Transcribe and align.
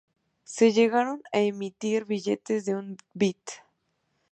Se 0.45 0.71
llegaron 0.71 1.21
a 1.31 1.41
emitir 1.41 2.05
billetes 2.05 2.65
de 2.65 2.73
un 2.73 2.97
bit. 3.13 3.51